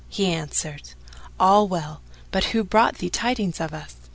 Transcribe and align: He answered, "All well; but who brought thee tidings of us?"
He 0.09 0.25
answered, 0.33 0.93
"All 1.39 1.67
well; 1.67 2.01
but 2.31 2.45
who 2.45 2.63
brought 2.63 2.95
thee 2.97 3.11
tidings 3.11 3.59
of 3.61 3.71
us?" 3.71 3.97